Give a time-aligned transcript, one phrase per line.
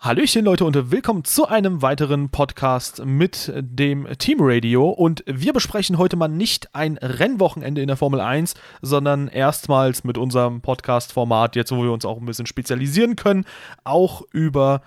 [0.00, 4.90] Hallöchen Leute und willkommen zu einem weiteren Podcast mit dem Team Radio.
[4.90, 10.16] Und wir besprechen heute mal nicht ein Rennwochenende in der Formel 1, sondern erstmals mit
[10.16, 13.44] unserem Podcast-Format, jetzt wo wir uns auch ein bisschen spezialisieren können,
[13.82, 14.82] auch über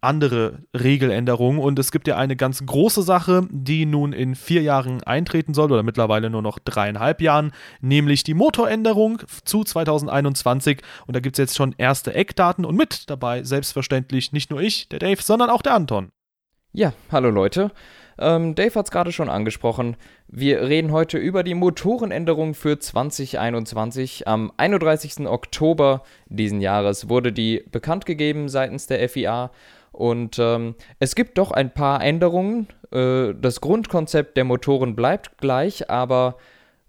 [0.00, 1.60] andere Regeländerungen.
[1.60, 5.72] Und es gibt ja eine ganz große Sache, die nun in vier Jahren eintreten soll,
[5.72, 10.82] oder mittlerweile nur noch dreieinhalb Jahren, nämlich die Motoränderung zu 2021.
[11.06, 14.88] Und da gibt es jetzt schon erste Eckdaten und mit dabei selbstverständlich nicht nur ich,
[14.88, 16.10] der Dave, sondern auch der Anton.
[16.72, 17.70] Ja, hallo Leute.
[18.18, 19.96] Ähm, Dave hat es gerade schon angesprochen.
[20.26, 24.26] Wir reden heute über die Motorenänderung für 2021.
[24.26, 25.26] Am 31.
[25.26, 29.50] Oktober diesen Jahres wurde die bekannt gegeben seitens der FIA
[29.92, 32.68] und ähm, es gibt doch ein paar Änderungen.
[32.92, 36.36] Äh, das Grundkonzept der Motoren bleibt gleich, aber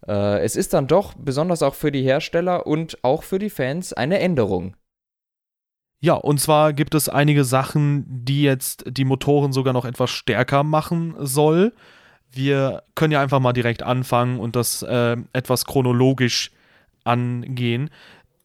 [0.08, 3.94] äh, es ist dann doch, besonders auch für die Hersteller und auch für die Fans,
[3.94, 4.76] eine Änderung.
[6.02, 10.64] Ja, und zwar gibt es einige Sachen, die jetzt die Motoren sogar noch etwas stärker
[10.64, 11.74] machen soll.
[12.32, 16.52] Wir können ja einfach mal direkt anfangen und das äh, etwas chronologisch
[17.04, 17.90] angehen.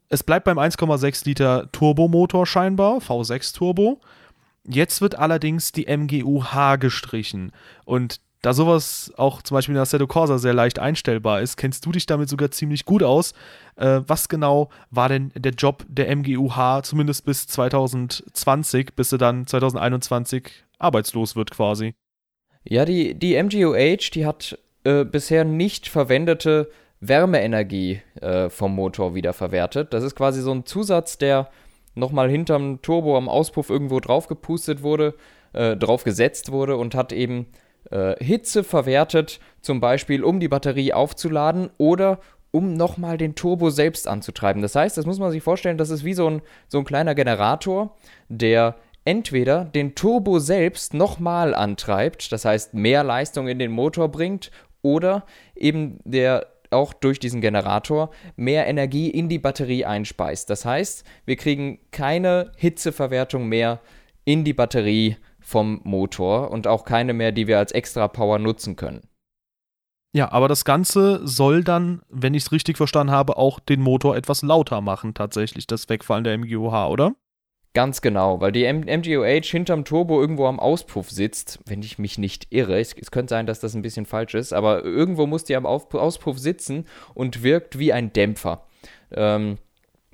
[0.08, 4.00] Es bleibt beim 1,6 Liter Turbomotor scheinbar, V6 Turbo.
[4.66, 7.52] Jetzt wird allerdings die MGUH gestrichen.
[7.84, 11.86] Und da sowas auch zum Beispiel in der Assetto Corsa sehr leicht einstellbar ist, kennst
[11.86, 13.32] du dich damit sogar ziemlich gut aus.
[13.76, 19.46] Äh, was genau war denn der Job der MGUH, zumindest bis 2020, bis sie dann
[19.46, 21.94] 2021 arbeitslos wird quasi?
[22.64, 26.70] Ja, die, die MGUH, die hat äh, bisher nicht verwendete
[27.00, 29.94] Wärmeenergie äh, vom Motor wiederverwertet.
[29.94, 31.48] Das ist quasi so ein Zusatz, der
[31.94, 35.14] nochmal hinterm Turbo am Auspuff irgendwo drauf gepustet wurde,
[35.52, 37.46] äh, drauf gesetzt wurde und hat eben
[37.90, 42.20] äh, Hitze verwertet, zum Beispiel um die Batterie aufzuladen oder
[42.50, 44.62] um nochmal den Turbo selbst anzutreiben.
[44.62, 47.14] Das heißt, das muss man sich vorstellen, das ist wie so ein, so ein kleiner
[47.14, 47.96] Generator,
[48.28, 54.50] der entweder den Turbo selbst nochmal antreibt, das heißt mehr Leistung in den Motor bringt,
[54.82, 55.24] oder
[55.56, 60.50] eben der auch durch diesen Generator mehr Energie in die Batterie einspeist.
[60.50, 63.80] Das heißt, wir kriegen keine Hitzeverwertung mehr
[64.24, 68.76] in die Batterie vom Motor und auch keine mehr, die wir als extra Power nutzen
[68.76, 69.02] können.
[70.14, 74.16] Ja, aber das Ganze soll dann, wenn ich es richtig verstanden habe, auch den Motor
[74.16, 77.14] etwas lauter machen, tatsächlich, das Wegfallen der MGUH, oder?
[77.74, 82.46] Ganz genau, weil die MGOH hinterm Turbo irgendwo am Auspuff sitzt, wenn ich mich nicht
[82.50, 82.78] irre.
[82.78, 85.66] Es, es könnte sein, dass das ein bisschen falsch ist, aber irgendwo muss die am
[85.66, 88.64] Auspuff sitzen und wirkt wie ein Dämpfer.
[89.10, 89.58] Ähm,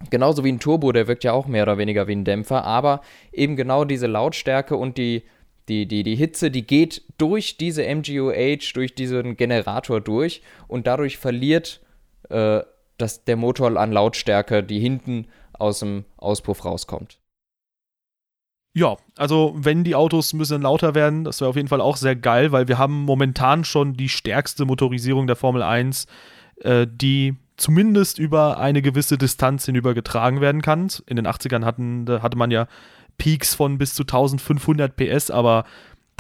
[0.09, 3.03] genauso wie ein Turbo, der wirkt ja auch mehr oder weniger wie ein Dämpfer, aber
[3.31, 5.25] eben genau diese Lautstärke und die,
[5.69, 11.19] die, die, die Hitze, die geht durch diese MGOH, durch diesen Generator durch und dadurch
[11.19, 11.83] verliert
[12.31, 12.61] äh,
[12.97, 17.20] das, der Motor an Lautstärke, die hinten aus dem Auspuff rauskommt.
[18.73, 21.97] Ja, also wenn die Autos ein bisschen lauter werden, das wäre auf jeden Fall auch
[21.97, 26.07] sehr geil, weil wir haben momentan schon die stärkste Motorisierung der Formel 1,
[26.61, 30.89] äh, die zumindest über eine gewisse Distanz hinüber getragen werden kann.
[31.07, 32.69] In den 80ern hatten, hatte man ja
[33.19, 35.65] Peaks von bis zu 1500 PS, aber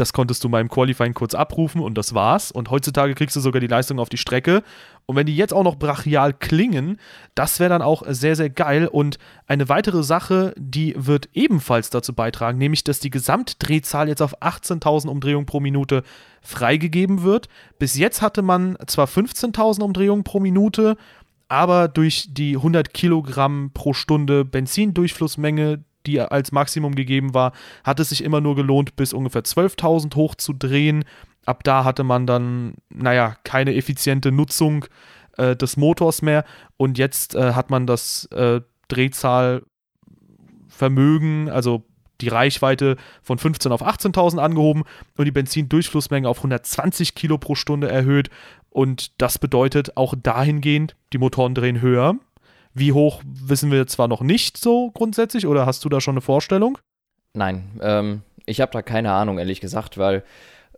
[0.00, 2.50] das konntest du mal im Qualifying kurz abrufen und das war's.
[2.50, 4.62] Und heutzutage kriegst du sogar die Leistung auf die Strecke.
[5.06, 6.98] Und wenn die jetzt auch noch brachial klingen,
[7.34, 8.88] das wäre dann auch sehr, sehr geil.
[8.88, 14.40] Und eine weitere Sache, die wird ebenfalls dazu beitragen, nämlich, dass die Gesamtdrehzahl jetzt auf
[14.40, 16.02] 18.000 Umdrehungen pro Minute
[16.42, 17.48] freigegeben wird.
[17.78, 20.96] Bis jetzt hatte man zwar 15.000 Umdrehungen pro Minute,
[21.48, 27.52] aber durch die 100 Kilogramm pro Stunde Benzindurchflussmenge, die als Maximum gegeben war,
[27.84, 31.04] hat es sich immer nur gelohnt, bis ungefähr 12.000 hochzudrehen.
[31.46, 34.84] Ab da hatte man dann, naja, keine effiziente Nutzung
[35.36, 36.44] äh, des Motors mehr.
[36.76, 41.84] Und jetzt äh, hat man das äh, Drehzahlvermögen, also
[42.20, 44.84] die Reichweite von 15 auf 18.000 angehoben
[45.16, 48.28] und die Benzindurchflussmenge auf 120 Kilo pro Stunde erhöht.
[48.68, 52.16] Und das bedeutet auch dahingehend, die Motoren drehen höher.
[52.74, 56.20] Wie hoch wissen wir zwar noch nicht so grundsätzlich, oder hast du da schon eine
[56.20, 56.78] Vorstellung?
[57.34, 60.24] Nein, ähm, ich habe da keine Ahnung, ehrlich gesagt, weil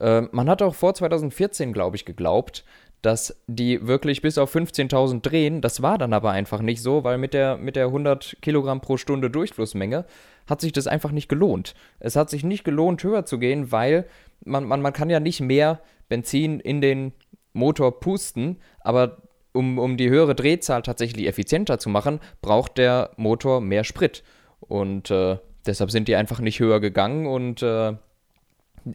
[0.01, 2.65] äh, man hat auch vor 2014, glaube ich, geglaubt,
[3.03, 5.61] dass die wirklich bis auf 15.000 drehen.
[5.61, 8.97] Das war dann aber einfach nicht so, weil mit der, mit der 100 Kilogramm pro
[8.97, 10.05] Stunde Durchflussmenge
[10.47, 11.75] hat sich das einfach nicht gelohnt.
[11.99, 14.07] Es hat sich nicht gelohnt, höher zu gehen, weil
[14.45, 17.13] man, man, man kann ja nicht mehr Benzin in den
[17.53, 19.19] Motor pusten, aber
[19.53, 24.23] um, um die höhere Drehzahl tatsächlich effizienter zu machen, braucht der Motor mehr Sprit.
[24.61, 27.95] Und äh, deshalb sind die einfach nicht höher gegangen und äh,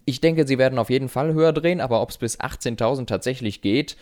[0.06, 3.62] ich denke, sie werden auf jeden Fall höher drehen, aber ob es bis 18.000 tatsächlich
[3.62, 3.95] geht,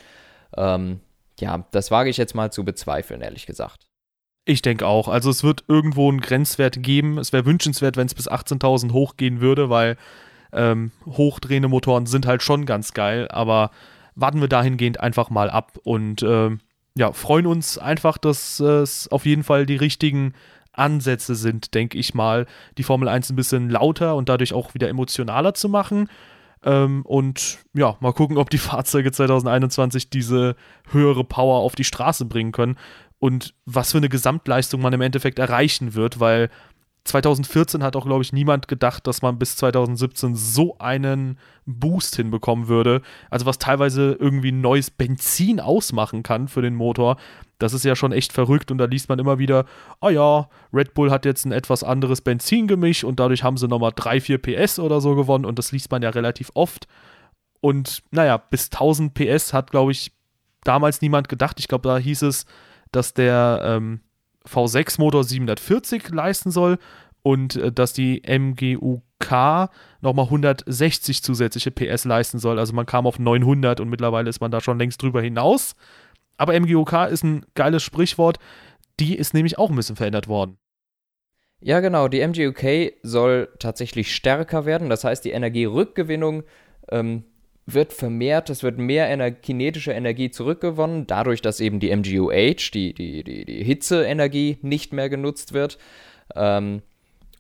[0.58, 1.00] ähm,
[1.40, 3.86] ja, das wage ich jetzt mal zu bezweifeln, ehrlich gesagt.
[4.46, 5.08] Ich denke auch.
[5.08, 7.18] Also es wird irgendwo einen Grenzwert geben.
[7.18, 9.98] Es wäre wünschenswert, wenn es bis 18.000 hochgehen würde, weil
[10.54, 13.28] ähm, hochdrehende Motoren sind halt schon ganz geil.
[13.30, 13.72] Aber
[14.16, 16.60] warten wir dahingehend einfach mal ab und ähm,
[16.98, 20.34] ja, freuen uns einfach, dass es auf jeden Fall die richtigen
[20.72, 22.46] Ansätze sind, denke ich mal,
[22.78, 26.10] die Formel 1 ein bisschen lauter und dadurch auch wieder emotionaler zu machen.
[26.64, 30.56] Ähm, und ja, mal gucken, ob die Fahrzeuge 2021 diese
[30.90, 32.78] höhere Power auf die Straße bringen können
[33.20, 36.50] und was für eine Gesamtleistung man im Endeffekt erreichen wird, weil
[37.06, 42.68] 2014 hat auch, glaube ich, niemand gedacht, dass man bis 2017 so einen Boost hinbekommen
[42.68, 43.04] würde.
[43.30, 47.18] Also was teilweise irgendwie neues Benzin ausmachen kann für den Motor.
[47.60, 49.66] Das ist ja schon echt verrückt und da liest man immer wieder,
[50.02, 53.94] oh ja, Red Bull hat jetzt ein etwas anderes Benzingemisch und dadurch haben sie nochmal
[53.96, 56.88] 3, 4 PS oder so gewonnen und das liest man ja relativ oft.
[57.62, 60.12] Und naja, bis 1000 PS hat, glaube ich,
[60.64, 61.60] damals niemand gedacht.
[61.60, 62.46] Ich glaube, da hieß es,
[62.92, 64.02] dass der ähm,
[64.48, 66.78] V6-Motor 740 leisten soll
[67.24, 69.70] und äh, dass die MGUK
[70.02, 72.60] nochmal 160 zusätzliche PS leisten soll.
[72.60, 75.76] Also man kam auf 900 und mittlerweile ist man da schon längst drüber hinaus.
[76.38, 78.38] Aber MGUK ist ein geiles Sprichwort.
[79.00, 80.58] Die ist nämlich auch ein bisschen verändert worden.
[81.62, 82.08] Ja, genau.
[82.08, 84.90] Die MGUK soll tatsächlich stärker werden.
[84.90, 86.44] Das heißt, die Energierückgewinnung
[86.92, 87.24] ähm,
[87.66, 92.94] wird vermehrt, es wird mehr ener kinetische Energie zurückgewonnen, dadurch, dass eben die MGUH, die,
[92.94, 95.78] die, die, die Hitzeenergie, nicht mehr genutzt wird.
[96.36, 96.84] Ähm,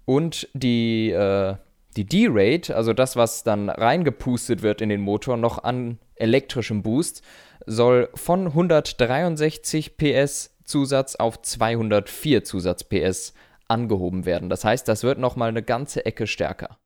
[0.05, 1.55] und die, äh,
[1.95, 7.21] die D-Rate, also das, was dann reingepustet wird in den Motor, noch an elektrischem Boost,
[7.65, 13.33] soll von 163 PS Zusatz auf 204 Zusatz PS
[13.67, 14.49] angehoben werden.
[14.49, 16.77] Das heißt, das wird nochmal eine ganze Ecke stärker.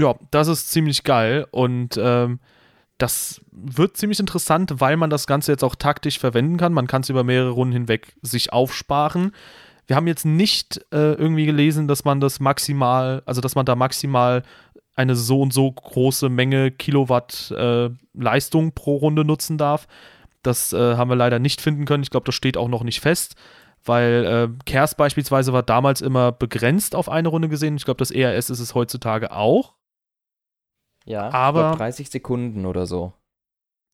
[0.00, 2.40] Ja, das ist ziemlich geil und ähm,
[2.96, 6.72] das wird ziemlich interessant, weil man das Ganze jetzt auch taktisch verwenden kann.
[6.72, 9.32] Man kann es über mehrere Runden hinweg sich aufsparen.
[9.86, 13.76] Wir haben jetzt nicht äh, irgendwie gelesen, dass man das maximal, also dass man da
[13.76, 14.42] maximal
[14.94, 19.86] eine so und so große Menge Kilowatt äh, Leistung pro Runde nutzen darf.
[20.42, 22.04] Das äh, haben wir leider nicht finden können.
[22.04, 23.34] Ich glaube, das steht auch noch nicht fest,
[23.84, 27.76] weil äh, Kers beispielsweise war damals immer begrenzt auf eine Runde gesehen.
[27.76, 29.74] Ich glaube, das ERS ist es heutzutage auch.
[31.04, 33.12] Ja, aber glaub, 30 Sekunden oder so.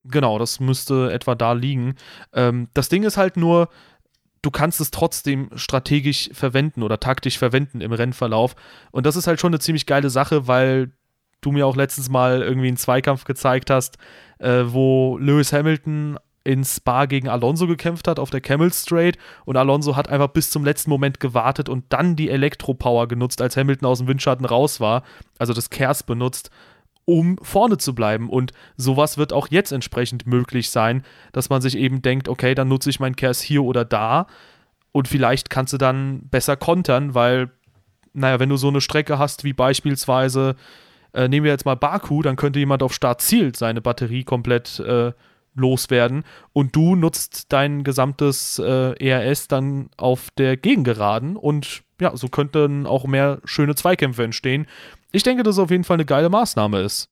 [0.05, 1.97] Genau, das müsste etwa da liegen.
[2.33, 3.69] Ähm, das Ding ist halt nur,
[4.43, 8.55] du kannst es trotzdem strategisch verwenden oder taktisch verwenden im Rennverlauf.
[8.93, 10.93] Und das ist halt schon eine ziemlich geile Sache, weil
[11.41, 13.99] du mir auch letztens mal irgendwie einen Zweikampf gezeigt hast,
[14.39, 19.57] äh, wo Lewis Hamilton in Spa gegen Alonso gekämpft hat auf der Camel Straight und
[19.57, 23.89] Alonso hat einfach bis zum letzten Moment gewartet und dann die Elektropower genutzt, als Hamilton
[23.89, 25.03] aus dem Windschatten raus war,
[25.39, 26.51] also das Kers benutzt
[27.07, 28.29] um vorne zu bleiben.
[28.29, 32.69] Und sowas wird auch jetzt entsprechend möglich sein, dass man sich eben denkt, okay, dann
[32.69, 34.27] nutze ich meinen Kers hier oder da.
[34.93, 37.51] Und vielleicht kannst du dann besser kontern, weil,
[38.13, 40.57] naja, wenn du so eine Strecke hast wie beispielsweise,
[41.15, 44.81] äh, nehmen wir jetzt mal Baku, dann könnte jemand auf Start zielt seine Batterie komplett
[44.81, 45.13] äh,
[45.55, 46.25] loswerden.
[46.53, 51.37] Und du nutzt dein gesamtes äh, ERS dann auf der Gegengeraden.
[51.37, 54.67] Und ja, so könnten auch mehr schöne Zweikämpfe entstehen
[55.13, 57.07] ich denke, dass es auf jeden Fall eine geile Maßnahme ist.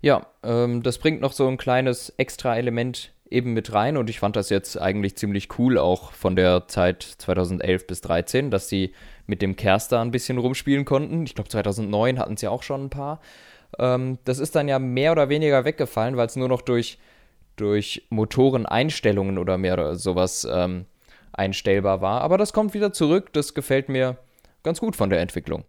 [0.00, 4.20] Ja, ähm, das bringt noch so ein kleines extra Element eben mit rein und ich
[4.20, 8.92] fand das jetzt eigentlich ziemlich cool auch von der Zeit 2011 bis 2013, dass sie
[9.26, 11.24] mit dem Kerster ein bisschen rumspielen konnten.
[11.24, 13.20] Ich glaube 2009 hatten sie auch schon ein paar.
[13.78, 16.98] Ähm, das ist dann ja mehr oder weniger weggefallen, weil es nur noch durch,
[17.56, 20.84] durch Motoreneinstellungen oder mehr oder sowas ähm,
[21.32, 22.20] einstellbar war.
[22.20, 24.18] Aber das kommt wieder zurück, das gefällt mir
[24.62, 25.64] ganz gut von der Entwicklung.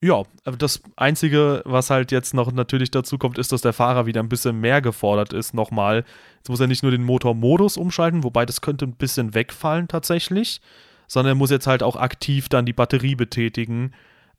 [0.00, 4.22] Ja, das Einzige, was halt jetzt noch natürlich dazu kommt, ist, dass der Fahrer wieder
[4.22, 6.04] ein bisschen mehr gefordert ist, nochmal.
[6.36, 10.60] Jetzt muss er nicht nur den Motormodus umschalten, wobei das könnte ein bisschen wegfallen tatsächlich,
[11.08, 13.92] sondern er muss jetzt halt auch aktiv dann die Batterie betätigen.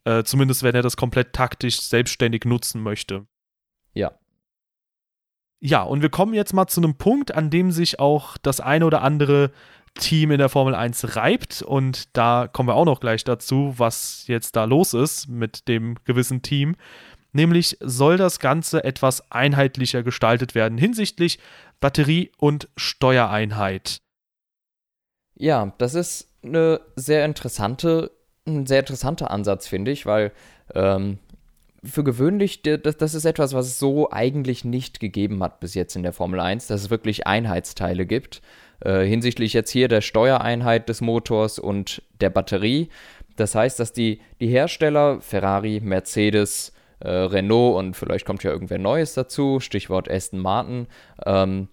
[0.05, 3.27] Äh, zumindest wenn er das komplett taktisch selbstständig nutzen möchte.
[3.93, 4.13] Ja.
[5.59, 8.85] Ja, und wir kommen jetzt mal zu einem Punkt, an dem sich auch das eine
[8.85, 9.51] oder andere
[9.95, 11.61] Team in der Formel 1 reibt.
[11.61, 15.95] Und da kommen wir auch noch gleich dazu, was jetzt da los ist mit dem
[16.05, 16.75] gewissen Team.
[17.31, 21.39] Nämlich soll das Ganze etwas einheitlicher gestaltet werden hinsichtlich
[21.79, 23.99] Batterie und Steuereinheit.
[25.35, 28.11] Ja, das ist eine sehr interessante,
[28.47, 30.31] ein sehr interessanter Ansatz, finde ich, weil
[30.73, 31.19] ähm,
[31.83, 35.95] für gewöhnlich, das, das ist etwas, was es so eigentlich nicht gegeben hat bis jetzt
[35.95, 38.41] in der Formel 1, dass es wirklich Einheitsteile gibt.
[38.81, 42.89] Äh, hinsichtlich jetzt hier der Steuereinheit des Motors und der Batterie.
[43.35, 48.77] Das heißt, dass die, die Hersteller, Ferrari, Mercedes, äh, Renault und vielleicht kommt ja irgendwer
[48.77, 50.87] Neues dazu, Stichwort Aston Martin,
[51.25, 51.69] ähm,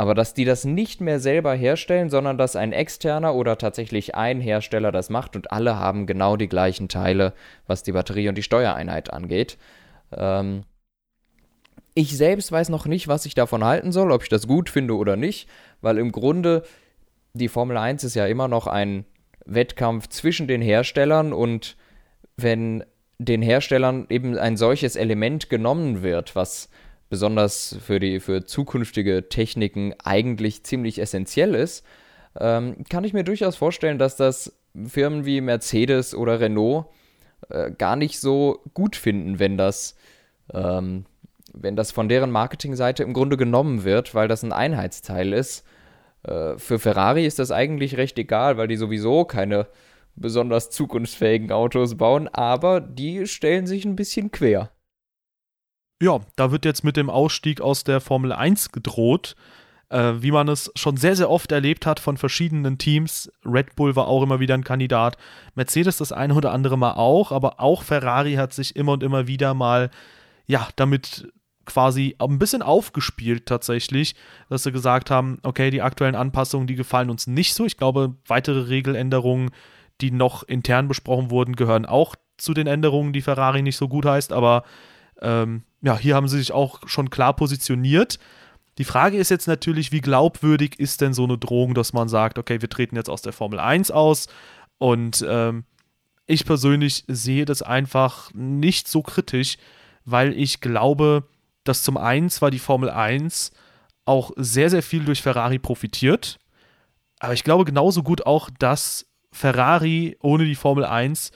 [0.00, 4.40] Aber dass die das nicht mehr selber herstellen, sondern dass ein externer oder tatsächlich ein
[4.40, 7.32] Hersteller das macht und alle haben genau die gleichen Teile,
[7.66, 9.58] was die Batterie und die Steuereinheit angeht.
[10.12, 10.64] Ähm
[11.98, 14.94] ich selbst weiß noch nicht, was ich davon halten soll, ob ich das gut finde
[14.94, 15.48] oder nicht,
[15.80, 16.62] weil im Grunde
[17.32, 19.04] die Formel 1 ist ja immer noch ein
[19.46, 21.76] Wettkampf zwischen den Herstellern und
[22.36, 22.84] wenn
[23.18, 26.68] den Herstellern eben ein solches Element genommen wird, was
[27.10, 31.84] besonders für die für zukünftige Techniken eigentlich ziemlich essentiell ist,
[32.38, 36.86] ähm, kann ich mir durchaus vorstellen, dass das Firmen wie Mercedes oder Renault
[37.48, 39.96] äh, gar nicht so gut finden, wenn das
[40.54, 41.04] ähm,
[41.60, 45.64] wenn das von deren Marketingseite im Grunde genommen wird, weil das ein Einheitsteil ist.
[46.22, 49.66] Äh, für Ferrari ist das eigentlich recht egal, weil die sowieso keine
[50.16, 54.70] besonders zukunftsfähigen Autos bauen, aber die stellen sich ein bisschen quer.
[56.00, 59.34] Ja, da wird jetzt mit dem Ausstieg aus der Formel 1 gedroht,
[59.88, 63.32] äh, wie man es schon sehr, sehr oft erlebt hat von verschiedenen Teams.
[63.44, 65.16] Red Bull war auch immer wieder ein Kandidat,
[65.54, 69.26] Mercedes das eine oder andere Mal auch, aber auch Ferrari hat sich immer und immer
[69.26, 69.90] wieder mal,
[70.46, 71.32] ja, damit
[71.68, 74.14] quasi ein bisschen aufgespielt tatsächlich,
[74.48, 77.64] dass sie gesagt haben, okay, die aktuellen Anpassungen, die gefallen uns nicht so.
[77.64, 79.50] Ich glaube, weitere Regeländerungen,
[80.00, 84.06] die noch intern besprochen wurden, gehören auch zu den Änderungen, die Ferrari nicht so gut
[84.06, 84.64] heißt, aber
[85.20, 88.18] ähm, ja, hier haben sie sich auch schon klar positioniert.
[88.78, 92.38] Die Frage ist jetzt natürlich, wie glaubwürdig ist denn so eine Drohung, dass man sagt,
[92.38, 94.28] okay, wir treten jetzt aus der Formel 1 aus
[94.78, 95.64] und ähm,
[96.26, 99.56] ich persönlich sehe das einfach nicht so kritisch,
[100.04, 101.24] weil ich glaube,
[101.68, 103.52] dass zum einen zwar die Formel 1
[104.04, 106.38] auch sehr, sehr viel durch Ferrari profitiert,
[107.20, 111.30] aber ich glaube genauso gut auch, dass Ferrari ohne die Formel 1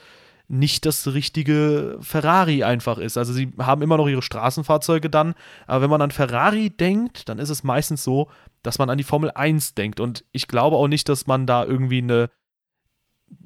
[0.49, 3.17] nicht das richtige Ferrari einfach ist.
[3.17, 5.35] Also sie haben immer noch ihre Straßenfahrzeuge dann,
[5.67, 8.29] aber wenn man an Ferrari denkt, dann ist es meistens so,
[8.63, 9.99] dass man an die Formel 1 denkt.
[9.99, 12.29] Und ich glaube auch nicht, dass man da irgendwie eine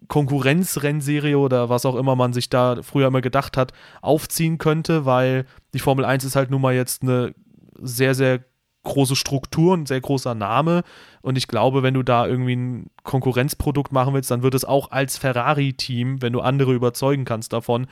[0.09, 5.47] Konkurrenzrennserie oder was auch immer man sich da früher immer gedacht hat, aufziehen könnte, weil
[5.75, 7.35] die Formel 1 ist halt nun mal jetzt eine
[7.81, 8.41] sehr, sehr
[8.85, 10.83] große Struktur, ein sehr großer Name.
[11.21, 14.93] Und ich glaube, wenn du da irgendwie ein Konkurrenzprodukt machen willst, dann wird es auch
[14.93, 17.89] als Ferrari-Team, wenn du andere überzeugen kannst davon,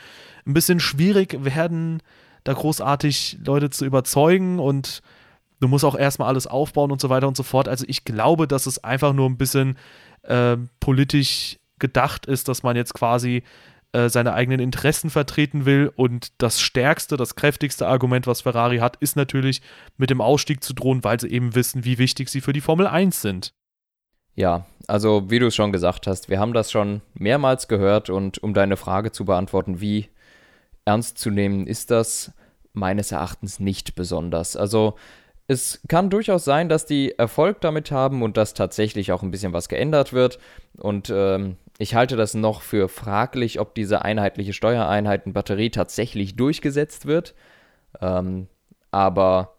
[0.47, 2.01] ein bisschen schwierig werden,
[2.45, 5.03] da großartig Leute zu überzeugen und
[5.61, 7.69] du musst auch erstmal alles aufbauen und so weiter und so fort.
[7.69, 9.77] Also ich glaube, dass es einfach nur ein bisschen
[10.23, 13.43] äh, politisch gedacht ist, dass man jetzt quasi
[13.93, 15.93] äh, seine eigenen Interessen vertreten will.
[15.95, 19.61] Und das stärkste, das kräftigste Argument, was Ferrari hat, ist natürlich
[19.99, 22.87] mit dem Ausstieg zu drohen, weil sie eben wissen, wie wichtig sie für die Formel
[22.87, 23.53] 1 sind.
[24.35, 28.43] Ja, also wie du es schon gesagt hast, wir haben das schon mehrmals gehört und
[28.43, 30.09] um deine Frage zu beantworten, wie
[30.87, 32.33] ernst zu nehmen ist das
[32.73, 34.57] meines Erachtens nicht besonders.
[34.57, 34.97] Also
[35.47, 39.53] es kann durchaus sein, dass die Erfolg damit haben und dass tatsächlich auch ein bisschen
[39.53, 40.39] was geändert wird.
[40.79, 47.35] Und ähm, ich halte das noch für fraglich, ob diese einheitliche Steuereinheitenbatterie tatsächlich durchgesetzt wird.
[48.01, 48.49] Ähm,
[48.91, 49.57] aber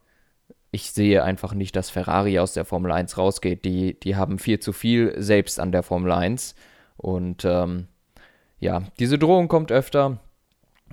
[0.72, 3.66] ich sehe einfach nicht, dass Ferrari aus der Formel 1 rausgeht.
[3.66, 6.56] Die, die haben viel zu viel selbst an der Formel 1.
[6.98, 7.88] Und ähm,
[8.60, 10.20] ja, diese Drohung kommt öfter.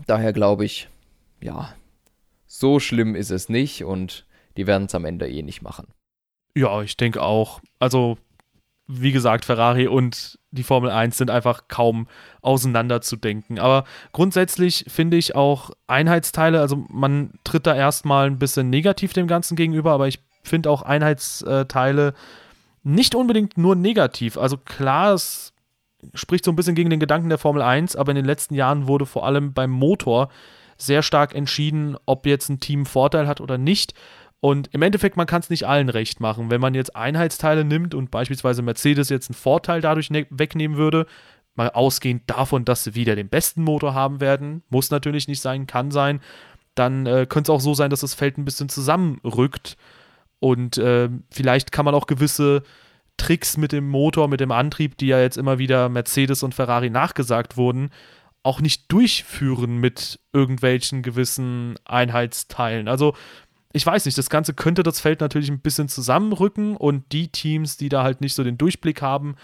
[0.06, 0.88] Daher glaube ich,
[1.40, 1.74] ja,
[2.46, 4.26] so schlimm ist es nicht und
[4.56, 5.86] die werden es am Ende eh nicht machen.
[6.54, 7.60] Ja, ich denke auch.
[7.78, 8.18] Also
[9.00, 12.06] wie gesagt, Ferrari und die Formel 1 sind einfach kaum
[12.42, 13.58] auseinanderzudenken.
[13.58, 19.26] Aber grundsätzlich finde ich auch Einheitsteile, also man tritt da erstmal ein bisschen negativ dem
[19.26, 22.14] Ganzen gegenüber, aber ich finde auch Einheitsteile
[22.82, 24.36] nicht unbedingt nur negativ.
[24.36, 25.52] Also klar, es
[26.14, 28.86] spricht so ein bisschen gegen den Gedanken der Formel 1, aber in den letzten Jahren
[28.86, 30.28] wurde vor allem beim Motor
[30.76, 33.94] sehr stark entschieden, ob jetzt ein Team Vorteil hat oder nicht.
[34.44, 36.50] Und im Endeffekt, man kann es nicht allen recht machen.
[36.50, 41.06] Wenn man jetzt Einheitsteile nimmt und beispielsweise Mercedes jetzt einen Vorteil dadurch ne wegnehmen würde,
[41.54, 45.68] mal ausgehend davon, dass sie wieder den besten Motor haben werden, muss natürlich nicht sein,
[45.68, 46.20] kann sein,
[46.74, 49.76] dann äh, könnte es auch so sein, dass das Feld ein bisschen zusammenrückt.
[50.40, 52.64] Und äh, vielleicht kann man auch gewisse
[53.18, 56.90] Tricks mit dem Motor, mit dem Antrieb, die ja jetzt immer wieder Mercedes und Ferrari
[56.90, 57.90] nachgesagt wurden,
[58.42, 62.88] auch nicht durchführen mit irgendwelchen gewissen Einheitsteilen.
[62.88, 63.14] Also
[63.72, 67.76] ich weiß nicht, das Ganze könnte das Feld natürlich ein bisschen zusammenrücken und die Teams,
[67.76, 69.36] die da halt nicht so den Durchblick haben,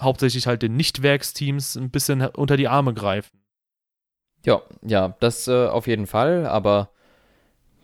[0.00, 3.38] hauptsächlich halt den Nichtwerksteams, ein bisschen unter die Arme greifen.
[4.44, 6.90] Ja, ja, das äh, auf jeden Fall, aber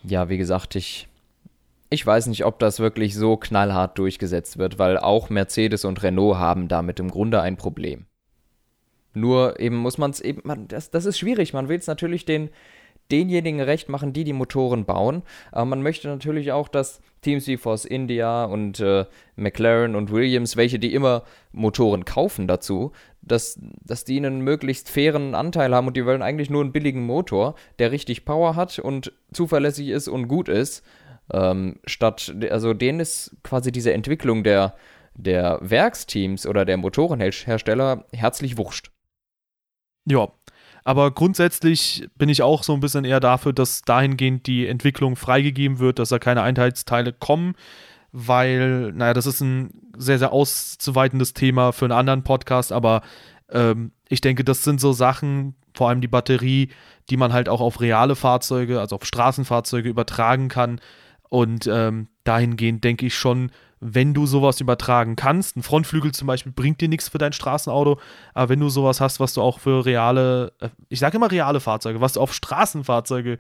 [0.03, 1.09] ja, wie gesagt, ich,
[1.91, 6.39] ich weiß nicht, ob das wirklich so knallhart durchgesetzt wird, weil auch Mercedes und Renault
[6.39, 8.07] haben damit im Grunde ein Problem.
[9.15, 12.51] Nur eben muss man es eben, das ist schwierig, man will es natürlich den,
[13.11, 15.23] denjenigen recht machen, die die Motoren bauen.
[15.53, 20.57] Aber man möchte natürlich auch, dass Teams wie Force India und äh, McLaren und Williams,
[20.57, 25.97] welche die immer Motoren kaufen dazu, dass, dass die einen möglichst fairen Anteil haben und
[25.97, 30.29] die wollen eigentlich nur einen billigen Motor, der richtig Power hat und zuverlässig ist und
[30.29, 30.85] gut ist.
[31.33, 34.75] Ähm, statt, also denen ist quasi diese Entwicklung der,
[35.15, 38.91] der Werksteams oder der Motorenhersteller herzlich wurscht.
[40.07, 40.29] Ja,
[40.85, 45.79] aber grundsätzlich bin ich auch so ein bisschen eher dafür, dass dahingehend die Entwicklung freigegeben
[45.79, 47.55] wird, dass da keine Einheitsteile kommen,
[48.13, 53.03] weil, naja, das ist ein sehr, sehr auszuweitendes Thema für einen anderen Podcast, aber
[53.51, 56.71] ähm, ich denke, das sind so Sachen, vor allem die Batterie,
[57.11, 60.81] die man halt auch auf reale Fahrzeuge, also auf Straßenfahrzeuge übertragen kann.
[61.29, 65.57] Und ähm, dahingehend denke ich schon, wenn du sowas übertragen kannst.
[65.57, 68.01] Ein Frontflügel zum Beispiel bringt dir nichts für dein Straßenauto,
[68.35, 71.61] aber wenn du sowas hast, was du auch für reale, äh, ich sage immer reale
[71.61, 73.39] Fahrzeuge, was du auf Straßenfahrzeuge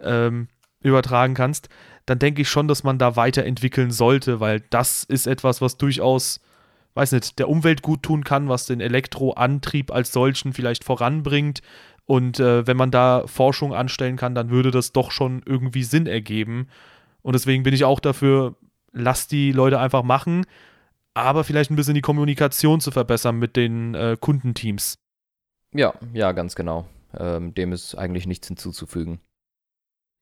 [0.00, 0.48] ähm,
[0.80, 1.68] übertragen kannst,
[2.06, 6.40] dann denke ich schon, dass man da weiterentwickeln sollte, weil das ist etwas, was durchaus,
[6.94, 11.60] weiß nicht, der Umwelt gut tun kann, was den Elektroantrieb als solchen vielleicht voranbringt.
[12.06, 16.06] Und äh, wenn man da Forschung anstellen kann, dann würde das doch schon irgendwie Sinn
[16.06, 16.68] ergeben.
[17.20, 18.54] Und deswegen bin ich auch dafür,
[18.92, 20.46] lass die Leute einfach machen,
[21.14, 24.98] aber vielleicht ein bisschen die Kommunikation zu verbessern mit den äh, Kundenteams.
[25.72, 26.86] Ja, ja, ganz genau.
[27.16, 29.20] Ähm, dem ist eigentlich nichts hinzuzufügen.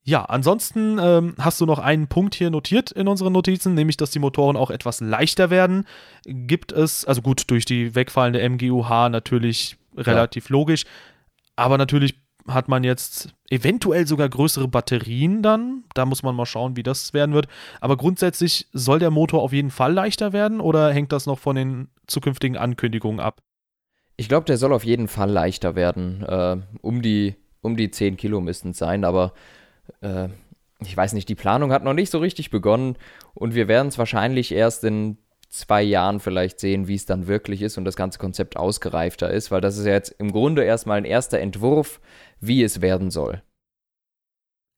[0.09, 4.13] Ja, ansonsten ähm, hast du noch einen Punkt hier notiert in unseren Notizen, nämlich dass
[4.13, 5.85] die Motoren auch etwas leichter werden.
[6.25, 10.53] Gibt es, also gut, durch die wegfallende MGUH natürlich relativ ja.
[10.53, 10.85] logisch,
[11.57, 15.85] aber natürlich hat man jetzt eventuell sogar größere Batterien dann.
[15.95, 17.49] Da muss man mal schauen, wie das werden wird.
[17.81, 21.57] Aber grundsätzlich soll der Motor auf jeden Fall leichter werden oder hängt das noch von
[21.57, 23.43] den zukünftigen Ankündigungen ab?
[24.17, 26.23] Ich glaube, der soll auf jeden Fall leichter werden.
[26.23, 29.33] Äh, um, die, um die 10 Kilo müssten es sein, aber
[30.01, 30.29] äh,
[30.81, 32.97] ich weiß nicht, die Planung hat noch nicht so richtig begonnen
[33.35, 37.63] und wir werden es wahrscheinlich erst in zwei Jahren vielleicht sehen, wie es dann wirklich
[37.63, 40.99] ist und das ganze Konzept ausgereifter ist, weil das ist ja jetzt im Grunde erstmal
[40.99, 42.01] ein erster Entwurf,
[42.41, 43.43] wie es werden soll.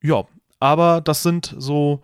[0.03, 0.25] Ja,
[0.61, 2.03] aber das sind so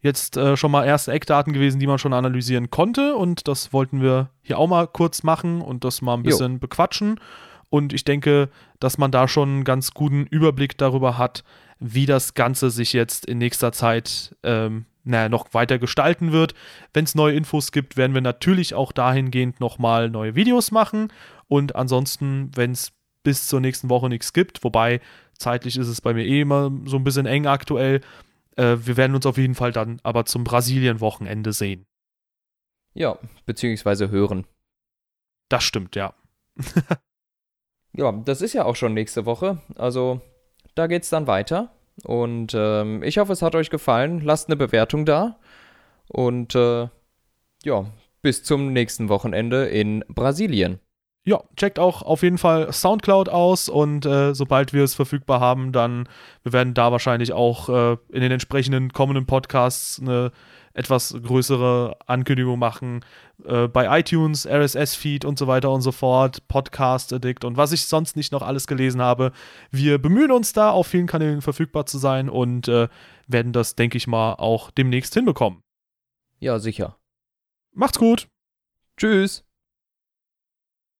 [0.00, 4.00] jetzt äh, schon mal erste Eckdaten gewesen, die man schon analysieren konnte und das wollten
[4.00, 6.58] wir hier auch mal kurz machen und das mal ein bisschen jo.
[6.58, 7.20] bequatschen.
[7.70, 8.48] Und ich denke,
[8.80, 11.44] dass man da schon einen ganz guten Überblick darüber hat,
[11.78, 16.54] wie das Ganze sich jetzt in nächster Zeit ähm, naja, noch weiter gestalten wird.
[16.92, 21.12] Wenn es neue Infos gibt, werden wir natürlich auch dahingehend nochmal neue Videos machen.
[21.48, 22.92] Und ansonsten, wenn es
[23.22, 25.00] bis zur nächsten Woche nichts gibt, wobei
[25.36, 28.00] zeitlich ist es bei mir eh immer so ein bisschen eng aktuell,
[28.56, 31.86] äh, wir werden uns auf jeden Fall dann aber zum Brasilien-Wochenende sehen.
[32.94, 34.46] Ja, beziehungsweise hören.
[35.48, 36.14] Das stimmt, ja.
[37.92, 39.62] ja, das ist ja auch schon nächste Woche.
[39.76, 40.20] Also,
[40.74, 41.74] da geht's dann weiter.
[42.04, 44.20] Und ähm, ich hoffe, es hat euch gefallen.
[44.20, 45.38] Lasst eine Bewertung da.
[46.08, 46.88] Und äh,
[47.64, 47.86] ja,
[48.22, 50.80] bis zum nächsten Wochenende in Brasilien.
[51.24, 55.72] Ja, checkt auch auf jeden Fall Soundcloud aus und äh, sobald wir es verfügbar haben,
[55.72, 56.08] dann
[56.42, 60.32] wir werden da wahrscheinlich auch äh, in den entsprechenden kommenden Podcasts eine
[60.78, 63.04] etwas größere Ankündigung machen.
[63.44, 67.86] Äh, bei iTunes, RSS-Feed und so weiter und so fort, Podcast Addict und was ich
[67.86, 69.32] sonst nicht noch alles gelesen habe.
[69.70, 72.88] Wir bemühen uns da, auf vielen Kanälen verfügbar zu sein und äh,
[73.26, 75.62] werden das, denke ich mal, auch demnächst hinbekommen.
[76.38, 76.96] Ja, sicher.
[77.72, 78.28] Macht's gut.
[78.96, 79.47] Tschüss.